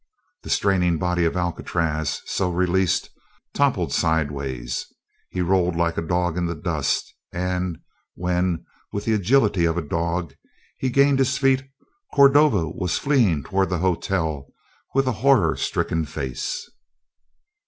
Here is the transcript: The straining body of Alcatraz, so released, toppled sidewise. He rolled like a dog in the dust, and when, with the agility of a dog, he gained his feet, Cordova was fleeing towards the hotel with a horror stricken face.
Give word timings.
The 0.41 0.49
straining 0.49 0.97
body 0.97 1.25
of 1.25 1.37
Alcatraz, 1.37 2.23
so 2.25 2.49
released, 2.49 3.11
toppled 3.53 3.93
sidewise. 3.93 4.87
He 5.29 5.41
rolled 5.43 5.75
like 5.75 5.95
a 5.95 6.01
dog 6.01 6.37
in 6.39 6.47
the 6.47 6.55
dust, 6.55 7.13
and 7.31 7.77
when, 8.15 8.65
with 8.91 9.05
the 9.05 9.13
agility 9.13 9.65
of 9.65 9.77
a 9.77 9.83
dog, 9.87 10.33
he 10.79 10.89
gained 10.89 11.19
his 11.19 11.37
feet, 11.37 11.69
Cordova 12.15 12.67
was 12.69 12.97
fleeing 12.97 13.43
towards 13.43 13.69
the 13.69 13.77
hotel 13.77 14.47
with 14.95 15.05
a 15.05 15.11
horror 15.21 15.55
stricken 15.55 16.05
face. 16.05 16.67